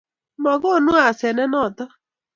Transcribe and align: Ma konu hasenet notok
Ma 0.43 0.53
konu 0.61 0.91
hasenet 1.03 1.49
notok 1.53 1.91